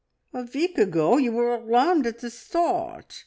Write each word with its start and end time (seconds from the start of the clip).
"A 0.33 0.41
week 0.51 0.79
ago 0.79 1.17
you 1.17 1.31
were 1.31 1.53
alarmed 1.53 2.07
at 2.07 2.17
the 2.21 2.31
thought! 2.31 3.19